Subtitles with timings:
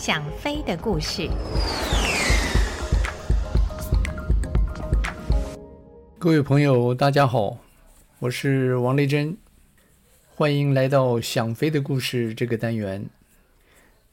[0.00, 1.28] 想飞的故事。
[6.18, 7.58] 各位朋友，大家好，
[8.18, 9.36] 我是王丽珍，
[10.34, 13.10] 欢迎来到想飞的故事这个单元。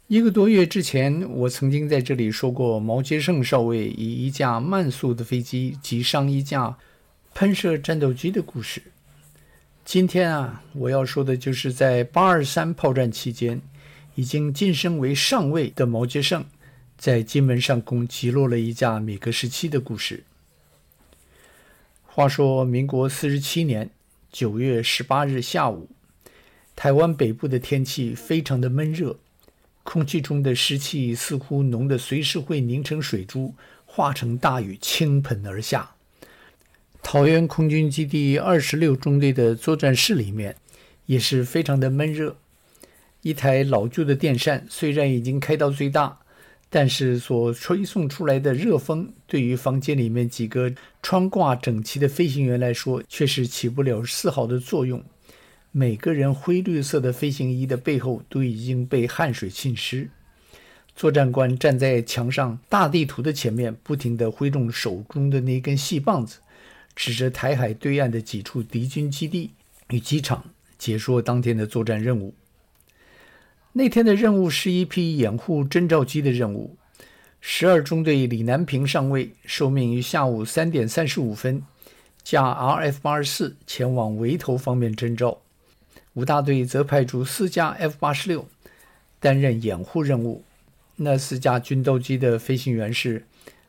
[0.07, 6.77] 一个多月之前，我曾经在这里说过毛杰胜少尉以一架慢速的飞机击伤一架
[7.33, 8.83] 喷射战斗机的故事。
[9.85, 13.61] 今天啊，我要说的就是在八二三炮战期间，
[14.17, 16.43] 已经晋升为上尉的毛杰胜，
[16.97, 20.23] 在金门上空击落了一架米格十七的故事。
[22.03, 23.91] 话说，民国四十七年
[24.31, 25.87] 九月十八日下午，
[26.75, 29.19] 台湾北部的天气非常的闷热，
[29.83, 33.53] 空气中的湿气似乎浓得随时会凝成水珠，
[33.85, 35.91] 化成大雨倾盆而下。
[37.03, 40.55] 桃园空军基地二十六中队的作战室里面
[41.05, 42.35] 也是非常的闷热。
[43.27, 46.17] 一台老旧的电扇虽然已经开到最大，
[46.69, 55.03] 但是所吹送出来的热风对于房间里面几个穿挂整齐的飞行员来说，却是起不了丝毫的作用。
[55.73, 60.09] 每个人灰绿色的飞行衣的背后都已经被汗水浸湿。
[60.95, 66.39] 作战官站在墙上大地图的前面，不停地挥动手中的那根细棒子。
[66.95, 69.51] 指着台海对岸的几处敌军基地
[69.89, 70.45] 与机场，
[70.77, 72.33] 解说当天的作战任务。
[73.77, 76.75] 那天的任务是一批掩护侦察机的任务。
[77.39, 81.61] 十二中队李南平上尉受命于下午三点三十五分，
[82.23, 85.37] 驾 RF 八十四前往围头方面侦察。
[86.15, 88.47] 五大队则派出四架 F 八十六
[89.19, 90.43] 担任掩护任务。
[90.95, 93.27] 那四架军斗机的飞行员是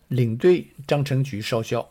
[0.09, 1.91] 领队张成举少校。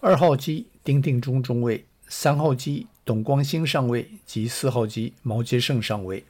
[0.00, 6.22] 二号机丁定中中尉，三号机董光兴上尉及四号机毛杰胜上尉。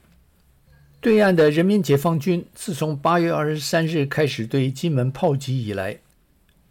[1.01, 5.97] 对岸的人民解放军自从八月二十三日开始对金门炮击以来，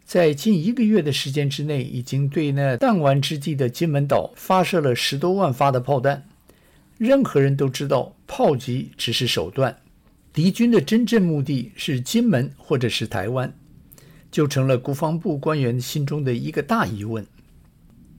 [0.05, 6.27] 在近一个月的时间之内，已经对那弹丸之地的金门岛发射了十多万发的炮弹。
[6.99, 9.75] 任何人都知道，炮击只是手段，
[10.31, 13.51] 敌军的真正目的是金门或者是台湾。
[14.29, 17.25] 就成了国防部官员心中的一个大疑问。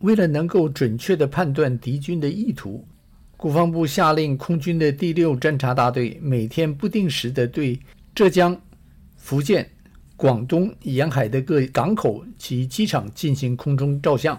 [0.01, 2.85] 为了能够准确地判断敌军的意图，
[3.41, 7.81] 国防部下令空军的第六侦察大队每天不定时地对
[8.15, 8.61] 浙江、
[9.17, 9.67] 福建、
[10.15, 14.39] 广东沿海的各港口及机场进行空中照相，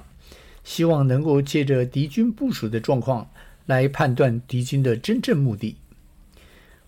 [0.64, 3.28] 希望能够借着敌军部署的状况
[3.66, 5.76] 来判断敌军的真正目的。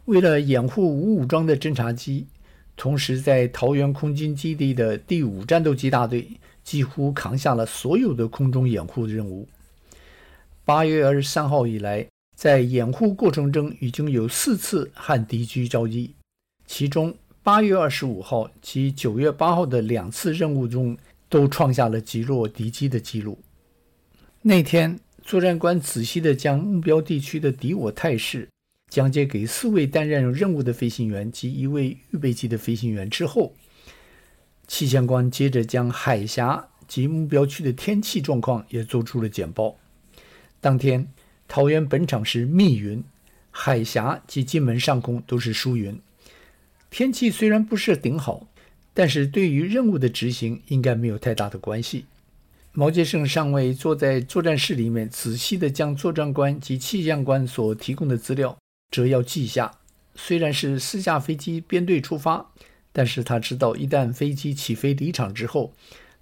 [0.05, 2.27] 为了掩护无武装的侦察机。
[2.75, 6.27] 同时，在桃园空军基地的第五战斗机大队
[6.63, 9.47] 几乎扛下了所有的空中掩护任务。
[10.65, 12.07] 八月二十三号以来，
[12.37, 16.15] 在掩护过程中已经有四次和敌机交击，
[16.65, 20.97] 其中八月二十五号及九月八号的两次任务中
[21.27, 23.37] 都创下了击落敌机的记录。
[24.41, 28.47] 那天，作战官仔细地将目标地区的敌我态势。
[28.89, 33.53] 讲解给四位担任任务的飞行员及一位预备机的飞行员之后，
[34.67, 39.75] 气象官接着将海峡及目标区的天气状况也做出了简报。
[40.63, 41.09] 当天，
[41.45, 43.03] 桃园本场是密云，
[43.51, 45.99] 海峡及金门上空都是疏云。
[46.89, 48.47] 天气虽然不是顶好，
[48.93, 52.05] 但是对于任务的执行应该没有太大的关系。
[52.71, 58.57] 毛杰胜上尉坐在作战室里面，仔细地将作战官及气象官所提供的资料。
[58.89, 59.79] 折要记下，
[60.15, 62.53] 虽然是四架飞机编队出发，
[62.93, 65.73] 但是他知道一旦飞机起飞离场之后，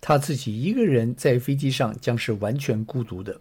[0.02, 3.40] 他自己一个人在飞机上将是完全孤独的。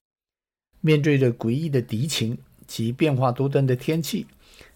[0.81, 4.27] 面对着诡异的敌情及变化多端的天气，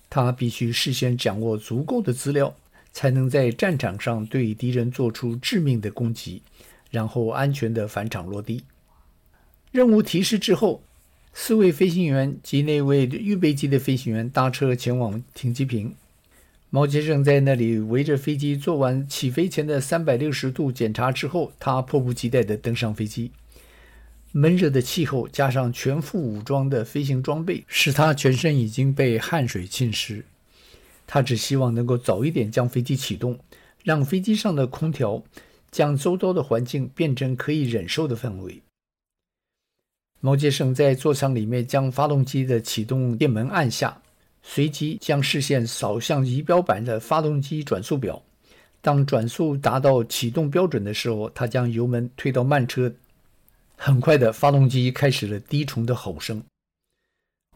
[0.09, 2.55] 他必须事先掌握足够的资料，
[2.93, 6.43] 才能在战场上对敌人做出致命的攻击，
[6.91, 8.65] 然后安全的返场落地。
[9.73, 10.83] 任务提示之后。
[11.37, 15.93] 四位飞行员及那位预备机的飞行员搭车前往停机坪。
[16.71, 23.33] 毛先生在那里围着飞机做完起飞前的三百六十度检查之后，他迫不及待地登上飞机。
[24.37, 30.25] 闷热的气候加上全副武装的飞行装备，使他全身已经被汗水浸湿。
[31.07, 33.39] 他只希望能够早一点将飞机启动，
[33.85, 35.23] 让飞机上的空调
[35.71, 38.61] 将周遭的环境变成可以忍受的氛围。
[40.19, 44.03] 毛杰胜在座舱里面将发动机的启动电门按下，
[44.43, 48.21] 随即将视线扫向仪表板的发动机转速表。
[48.81, 52.93] 当转速达到启动标准的时候，他将油门推到慢车。
[53.77, 56.43] 很快的，发动机开始了低重的吼声，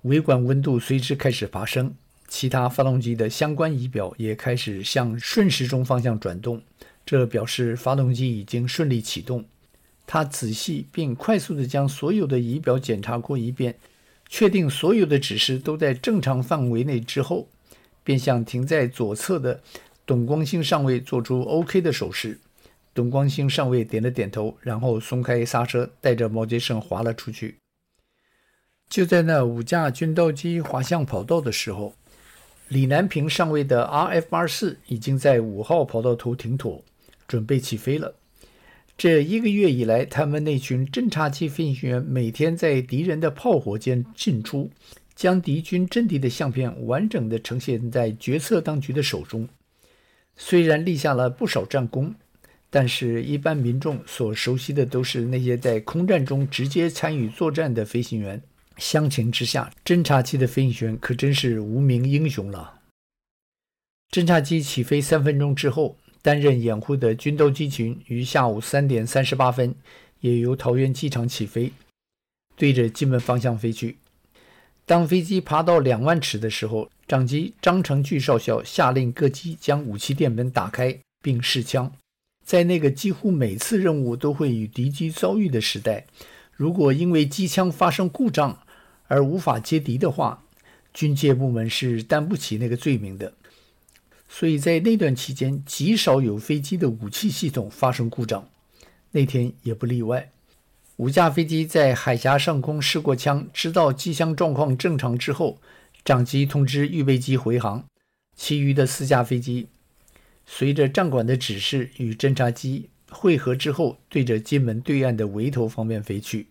[0.03, 1.95] 尾管温度随之开始爬升，
[2.27, 6.63] 其他发动机的相关仪表也开始向顺时钟方向转动，
[7.07, 9.45] 这表示发动机已经顺利启动。
[10.07, 13.79] 他仔细并快速地将所有的仪表检查过一遍，
[14.29, 17.49] 确定所有的指示都在正常范围内之后，
[18.05, 19.63] 便向停在左侧的
[20.05, 22.39] 董光兴上尉做出 OK 的手势。
[22.99, 27.59] 董光兴上尉点了点头，然后松开刹车，带着毛杰胜滑了出去。
[28.91, 31.95] 就在那五架军刀机滑向跑道的时候，
[32.67, 36.83] 李南平上尉的 RF-84 已经在五号跑道头停妥，
[37.29, 38.17] 准备起飞了。
[38.97, 44.73] 这一个月以来，他们那群侦察机飞行员每天在敌人的炮火间进出，
[45.15, 49.49] 将敌军阵地的相片完整地呈现在决策当局的手中。
[50.35, 52.13] 虽然立下了不少战功，
[52.71, 58.43] 但是一般民众所熟悉的都是那些在空战中直接参与作战的飞行员。
[58.77, 62.81] 相形之下，侦察机的飞行员可真是无名英雄了。
[64.11, 65.97] 侦察机起飞三分钟之后。
[66.21, 69.75] 担任掩护的军刀机群于下午三点三十八分，
[70.21, 71.73] 也由桃园机场起飞，
[72.57, 73.97] 对着金门方向飞去。
[74.85, 81.91] 当飞机爬到两万尺的时候，长机张成巨少校下令各机将武器电门打开并试枪。
[82.49, 86.07] 在那个几乎每次任务都会与敌机遭遇的时代，
[86.51, 88.61] 如果因为机枪发生故障
[89.07, 90.43] 而无法接敌的话，
[90.95, 93.35] 军械部门是担不起那个罪名的。
[94.31, 98.49] 所以在那段期间，极少有飞机的武器系统发生故障，
[99.11, 100.31] 那天也不例外。
[100.97, 105.59] 五架飞机在海峡上空试过枪，知道机枪状况正常之后，
[106.03, 107.85] 长机通知预备机回航。
[108.35, 109.67] 其余的四架飞机
[110.51, 116.47] 随着战管的指示与侦察机会合之后，对着金门对岸的围头方面飞去。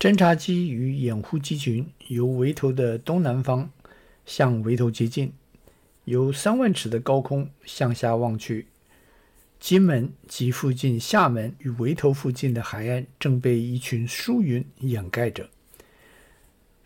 [0.00, 3.70] 侦察机与掩护机群由围头的东南方
[4.24, 5.32] 向围头接近。
[6.06, 8.66] 由三万尺的高空向下望去，
[9.60, 15.50] 金门及附近厦门与围头附近的海岸正被一群疏云掩盖着。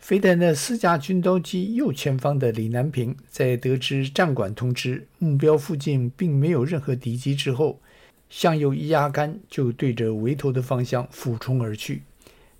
[0.01, 7.79] 飞在那四架军刀机右前方的李南平，在得知战管通知目标附近并没有任何敌机之后，
[8.27, 12.01] 向右一压杆，就对着围头的方向俯冲而去。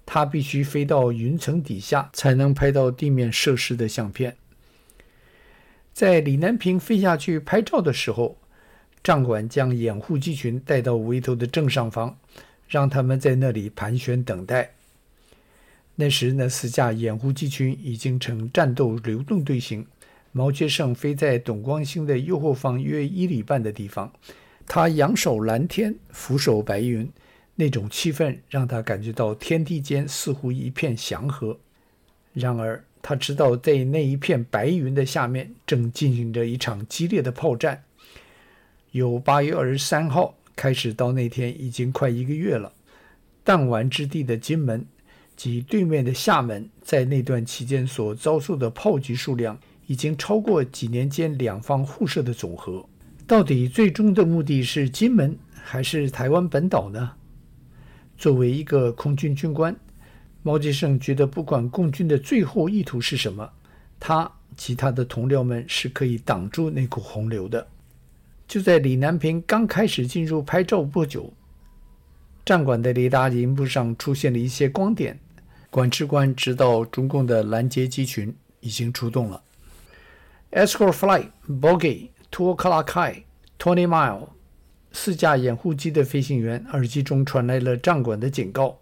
[0.06, 4.38] 他必须飞到云层底下，才能拍到地面设施的相片。
[5.92, 8.38] 在李南平飞下去拍照的时候，
[9.04, 12.20] 战管将掩护机群带到围头的正上方，
[12.68, 14.76] 让他们在那里盘旋等待。
[15.96, 19.86] 那时，那四架掩护机群已经呈战斗流动队形。
[20.32, 24.12] 毛杰胜飞在董光兴的右后方约一里半的地方，
[24.66, 27.12] 他仰首蓝天，俯首白云，
[27.56, 31.60] 那种气氛让他感觉到天地间似乎一片祥和。
[32.34, 37.84] 然而，他知道，在那一片白云的下面，正进行着一场激烈的炮战。
[38.92, 42.72] 由八月二十三号开始到那天，已经快一个月了。
[43.44, 44.86] 弹丸之地的金门
[45.42, 49.58] 及对面的厦门，在那段期间所遭受的炮击数量，
[49.88, 52.88] 已经超过几年间两方互射的总和。
[53.26, 57.14] 到底最终的目的是金门，还是台湾本岛呢？
[58.20, 59.76] 作为一个空军军官。
[60.44, 63.50] 毛吉胜觉得，不管共军的最后意图是什么，
[64.00, 67.68] 他及他的同僚们是可以挡住那股洪流的。
[68.48, 71.34] 就在李南平刚开始进入拍照不久，
[72.46, 75.20] 战管的雷达荧幕上出现了一些光点，
[75.72, 79.42] 管制官知道中共的拦截机群已经出动了。
[80.52, 83.24] Escort Flight Bogey Two O'clock High
[83.58, 84.28] Twenty Mile，
[84.92, 88.80] 四架掩护机的飞行员耳机中传来了战管的警告。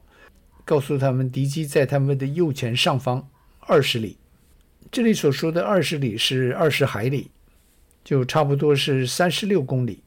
[0.66, 3.30] 告诉他们，敌机在他们的右前上方
[3.60, 4.18] 二十里。
[4.92, 7.30] 这里所说的二十里是二十海里，
[8.04, 10.02] 就差不多是三十六公里。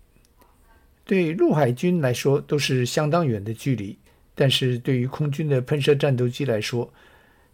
[1.04, 3.98] 对陆海军来说都是相当远的距离，
[4.34, 6.92] 但是对于空军的喷射战斗机来说，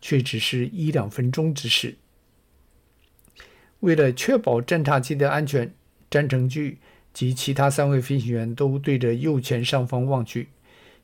[0.01, 1.97] 却只是一两分钟之事。
[3.81, 5.73] 为了确保侦察机的安全，
[6.11, 6.79] 詹成巨
[7.13, 10.49] 及其他三位飞行员都对着右前上方望去。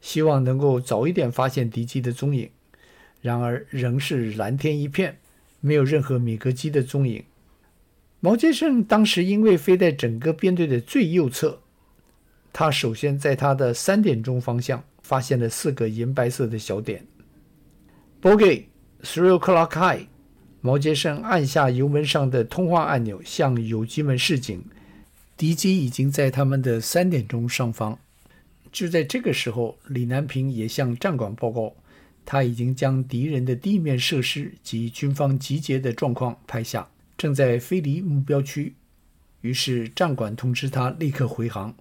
[0.00, 2.50] 希望能够早一点发现敌机的踪影，
[3.22, 5.16] 然而仍是蓝天一片，
[5.60, 7.24] 没有任何米格机的踪影。
[8.20, 11.62] 毛杰胜当时因为飞在整个编队的最右侧，
[12.52, 17.06] 他首先在他的三点钟方向发现了四个银白色的小点。
[18.20, 18.64] Bogey
[19.02, 20.08] three o'clock high，
[20.60, 24.64] 毛杰生按下油门上的通话按钮，向友机们示警，
[25.36, 27.98] 敌机已经在他们的三点钟上方。
[28.72, 31.76] 就在这个时候，李南平也向战管报告，
[32.24, 36.88] 他已经将敌人的地面设施及军方集结的状况拍下。
[37.16, 38.74] 正在飞离目标区，
[39.42, 41.72] 于是战管通知他立刻回航。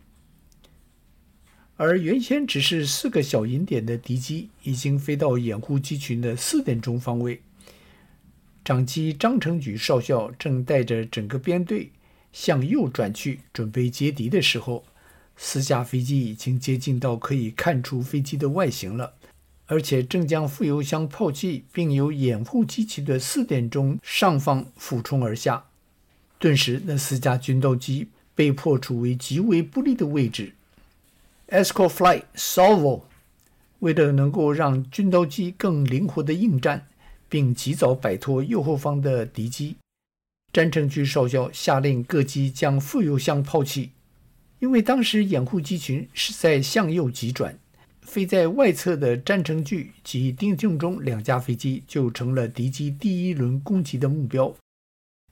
[1.76, 7.42] 而原先只是四个小银点的敌机，已经飞到掩护机群的四点钟方位。
[8.64, 11.92] 长机张成举少校正带着整个编队
[12.32, 14.86] 向右转去，准备接敌的时候，
[15.36, 19.16] 四架飞机已经接近到可以看出飞机的外形了，
[19.66, 25.66] 而且正将副油箱抛弃，并由掩护机群的四点钟上方俯冲而下。
[26.38, 30.54] 顿时，那四架军斗机被迫处于极为不利的位置。
[31.54, 33.04] Escort Flight Salvo，
[33.78, 36.88] 为了能够让军刀机更灵活的应战，
[37.30, 39.76] 并及早摆脱右后方的敌机，
[40.52, 43.92] 詹成駒少校下令各机将副油箱抛弃。
[44.58, 47.60] 因为当时掩护机群是在向右急转，
[48.02, 54.56] 飞在外侧的詹成駒及丁庆忠两架飞机就成了敌机第一轮攻击的目标。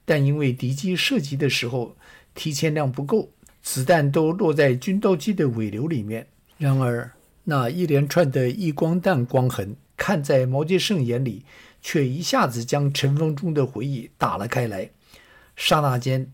[0.04, 1.96] 但因为敌机射击的时候
[2.32, 3.30] 提前量不够。
[3.62, 6.26] 子弹都落在军刀机的尾流里面。
[6.58, 7.12] 然而，
[7.44, 11.44] 那一连串的曳光弹光痕，看在毛杰胜眼里，
[11.80, 14.90] 却一下子将尘封中的回忆打了开来。
[15.56, 16.32] 刹那间，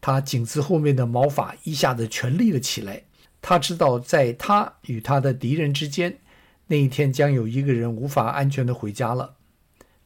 [0.00, 3.04] 他颈子后面的毛发一下子全立了起来。
[3.40, 6.18] 他知道，在他与他的敌人之间，
[6.66, 9.36] 那一天将有一个人无法安全地回家了。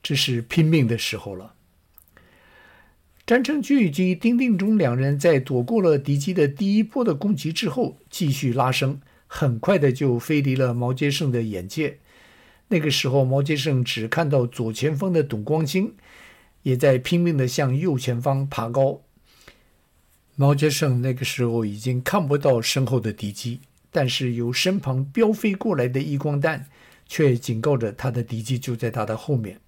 [0.02, 1.54] 这是拼命的时候了。
[3.24, 11.98] 詹成駒及丁定中两人在躲过了敌机的第一波的攻击之后，继续拉升，很快的就飞离了毛杰胜的眼界。
[12.68, 15.94] 那个时候，毛杰胜只看到左前方的董光兴，
[16.64, 19.02] 也在拼命的向右前方爬高。
[20.34, 23.60] 毛杰胜那个时候已经看不到身后的敌机，
[23.92, 26.66] 但是由身旁飙飞过来的曳光弹，
[27.06, 29.60] 却警告着他的敌机就在他的后面。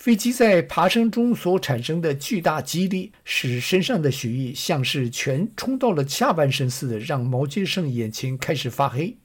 [0.00, 9.18] 飞机在爬升中所产生的巨大激励，使身上的血液像是全冲到了下半身似的，让毛杰胜眼前开始发黑。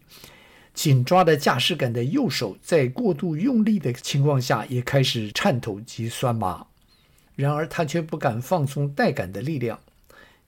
[0.73, 6.67] 紧抓着驾驶杆的右手，在过度用力的情况下，也开始颤抖及酸麻。
[7.37, 9.79] 然而他却不敢放松带杆的力量。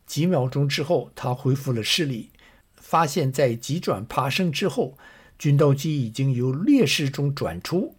[0.06, 2.32] 几秒钟之后，他恢复了视力，
[2.76, 4.98] 发现在急转爬升之后，
[5.40, 7.96] 军刀机已经由劣势中转出。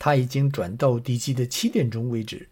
[0.00, 2.48] 他已经转到敌机的七点钟位置，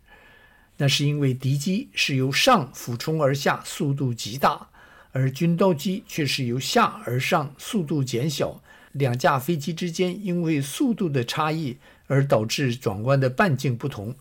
[0.76, 4.68] 那是因为敌机是由上俯冲而下，速度极大，
[5.12, 8.62] 而军刀机却是由下而上，速度减小。
[8.92, 11.76] 两架飞机之间因为速度的差异
[12.06, 14.14] 而导致转弯的半径不同。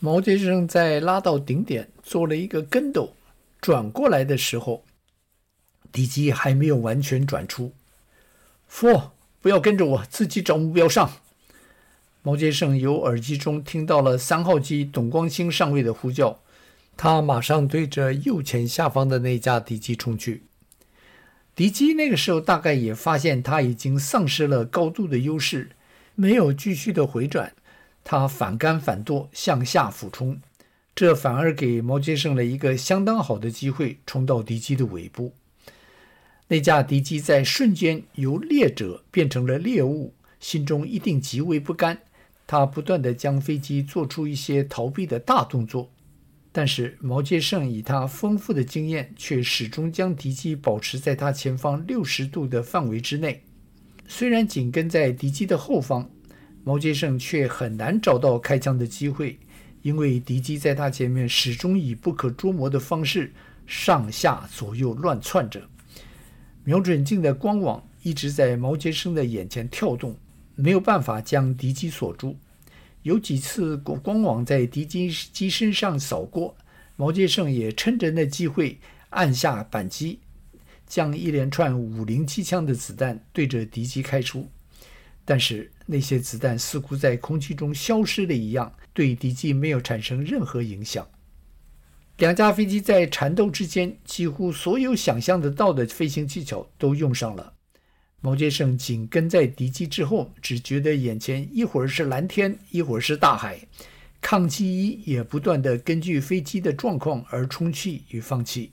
[0.00, 3.14] 毛杰生在拉到顶点做了一个跟斗，
[3.60, 4.84] 转过来的时候，
[5.90, 7.72] 敌机还没有完全转出。
[8.68, 11.10] 夫，不要跟着我，自己找目标上。
[12.26, 16.40] 毛杰胜由耳机中听到了三号机董光兴上尉的呼叫，
[16.96, 20.44] 他马上对着右前下方的那架敌机冲去。
[21.54, 25.72] 敌机那个时候大概也发现他已经丧失了高度的优势，
[26.14, 27.52] 没有继续的回转，
[28.02, 30.40] 他反杆反舵向下俯冲，
[30.94, 35.34] 这反而给毛杰胜了一个相当好的机会，冲到敌机的尾部。
[36.48, 42.00] 那架敌机在瞬间由猎者变成了猎物，心中一定极为不甘。
[42.46, 45.90] 他不断地将飞机做出一些逃避的大动作，
[46.52, 53.42] 但是毛杰胜以他丰富的经验，却始终将敌机保持在他前方六十度的范围之内。
[54.06, 56.10] 虽然紧跟在敌机的后方，
[56.62, 59.38] 毛杰胜却很难找到开枪的机会，
[59.80, 63.32] 因为敌机在他前面始终以不可捉摸的方式
[63.66, 65.62] 上下左右乱窜着，
[66.62, 70.14] 瞄准镜的光网一直在毛杰胜的眼前跳动。
[70.54, 72.36] 没有办法将敌机锁住，
[73.02, 76.56] 有几次光光网在敌机机身上扫过，
[76.96, 78.78] 毛杰胜也趁着那机会
[79.10, 80.20] 按下扳机，
[80.86, 84.48] 将一连串五零机枪的子弹对着敌机开出，
[85.24, 91.06] 但是那些子弹似乎在空气中消失了一样，对敌机没有产生任何影响。
[92.18, 97.53] 两架飞机在缠斗之间，几乎所有想象得到的飞行技巧都用上了。
[98.24, 103.58] 毛杰胜紧跟在敌机之后，只觉得眼前一会儿是蓝天，一会儿是大海，
[104.22, 108.72] 抗击衣也不断地根据飞机的状况而充气与放气。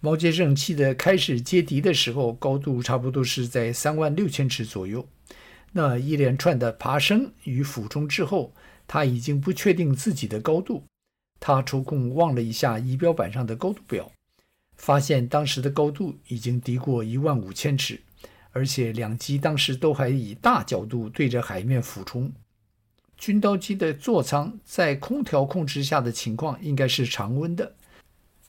[0.00, 5.06] 毛杰胜气得开始接敌的时候，高度差不多是在三万六千尺左右。
[5.70, 8.52] 那一连串的爬升与俯冲之后，
[8.88, 10.82] 他已经不确定自己的高度。
[11.38, 14.10] 他抽空望了一下仪表板上的高度表。
[14.80, 18.00] 发现当时的高度已经低过一万五千尺，
[18.50, 22.32] 而且两机当时都还以大角度对着海面俯冲。
[23.18, 27.74] 军刀机的座舱在空调控制下的情况应该是常温的，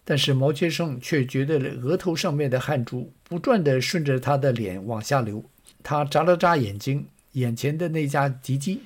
[0.05, 5.43] 但是毛杰胜却觉得额头上面的汗珠不断地顺着他的脸往下流。
[5.83, 8.79] 他眨了眨眼睛，眼前的那架敌机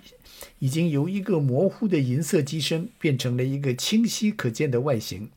[0.58, 5.30] 已经由一个模糊的银色机身变成了一个清晰可见的外形。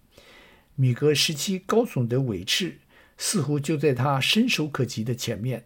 [0.81, 2.79] 米格十七高耸的尾翅
[3.17, 5.65] 似乎就在他伸手可及的前面。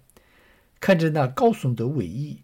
[0.81, 2.38] 看着那高耸的尾翼，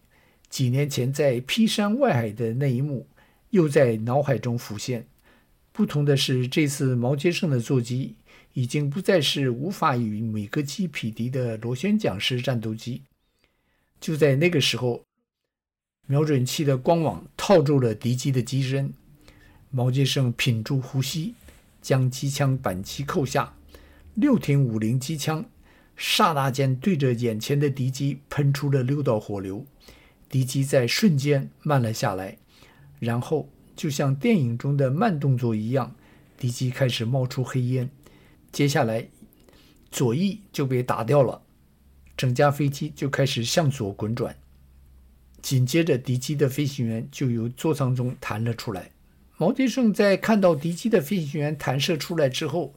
[0.50, 3.08] 几年前在劈山外海的那一幕
[3.48, 5.06] 又在脑海中浮现。
[5.72, 8.16] 不同的是，这次毛杰胜的座机
[8.52, 13.00] 已经不再是无法与米格机匹敌的螺旋桨式战斗机。
[13.98, 15.02] 就在那个时候，
[16.06, 18.92] 瞄准器的光网套住了敌机的机身。
[19.70, 21.34] 毛杰胜屏住呼吸，
[21.80, 23.54] 将机枪扳机扣下，
[24.14, 25.44] 六挺五零机枪。
[25.96, 29.66] 刹那间，对着眼前的敌机喷出了六道火流，
[30.28, 32.38] 敌机在瞬间慢了下来，
[33.00, 35.96] 然后就像电影中的慢动作一样，
[36.36, 37.90] 敌机开始冒出黑烟，
[38.52, 39.08] 接下来
[39.90, 41.42] 左翼就被打掉了，
[42.16, 44.36] 整架飞机就开始向左滚转，
[45.42, 48.92] 紧接着敌机的飞行员就由座舱中弹了出来。
[49.40, 52.74] 毛杰胜在看到敌机的飞行员弹射出来之后，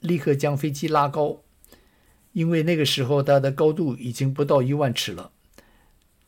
[0.00, 1.42] 立刻将飞机拉高。
[2.32, 5.30] 因为那个时候它的高度已经不到一万尺了，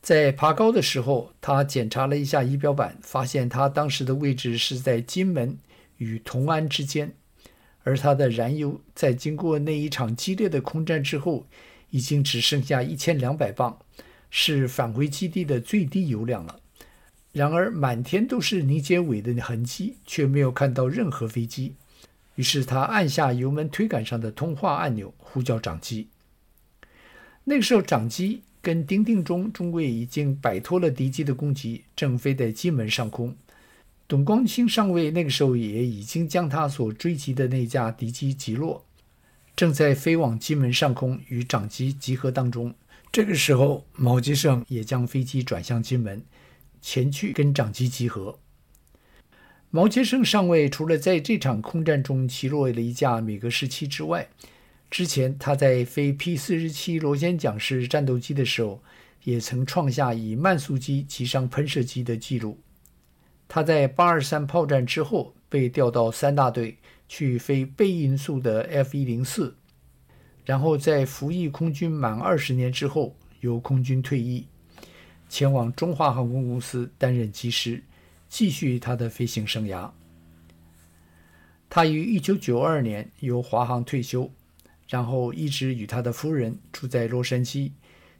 [0.01, 5.57] 在爬高的时候，他检查了一下仪表板，发现他当时的位置是在金门
[5.97, 7.13] 与同安之间，
[7.83, 11.45] 而他的燃油在经过那一场激烈的空战之后，
[11.89, 13.77] 已经只剩下一千两百磅，
[14.29, 16.61] 是返回基地的最低油量了。
[17.31, 21.75] 然而满天都是凝结尾的痕迹，却没有看到任何飞机。
[22.35, 26.07] 于是他按下油门推杆上的通话按钮，呼叫长机。
[27.43, 33.35] 那个时候，长机跟丁定中中尉已经摆脱了敌机的攻击，正飞在金门上空。
[34.07, 38.83] 董光兴上尉那个时候也已经将他所追击的那架敌机击落，
[39.55, 42.73] 正在飞往金门上空与长机集合当中。
[43.11, 46.23] 这个时候，毛吉胜也将飞机转向金门，
[46.81, 48.39] 前去跟长机集合。
[49.71, 54.27] 毛杰胜上尉除了在这场空战中击落了一架米格十七之外，
[54.89, 58.81] 之前他在飞 P 四十七螺旋桨式战斗机的时候，
[59.23, 62.57] 也曾创下以慢速机击伤喷射机的记录。
[63.47, 69.55] 他在八二三炮战之后被调到三大队去飞倍音速的 F 一零四，
[70.45, 74.47] 然后在服役空军满二十年之后由空军退役，
[75.29, 77.83] 前往中华航空公司担任机师。
[78.31, 79.89] 继续他的飞行生涯。
[81.67, 84.31] 他于1992年由华航退休，
[84.87, 87.71] 然后一直与他的夫人住在洛杉矶，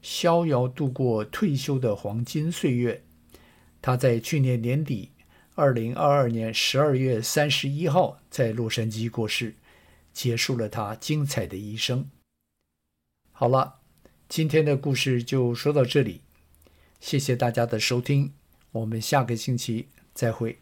[0.01, 3.03] 逍遥度过退休的黄金岁月。
[3.83, 5.11] 他在去年年底
[5.55, 9.53] ，2022年12月31号在洛杉矶过世，
[10.11, 12.09] 结束了他精彩的一生。
[13.31, 13.75] 好了，
[14.27, 16.21] 今天的故事就说到这里，
[16.99, 18.33] 谢谢大家的收听，
[18.71, 19.87] 我们下个星期。
[20.13, 20.59] 再会。